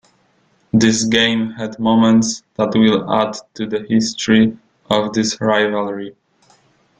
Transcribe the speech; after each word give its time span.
This 0.73 1.03
game 1.03 1.51
had 1.51 1.77
moments 1.77 2.41
that 2.55 2.71
will 2.73 3.13
add 3.13 3.37
to 3.53 3.67
the 3.67 3.85
history 3.87 4.57
of 4.89 5.13
this 5.13 5.39
rivalry. 5.39 6.15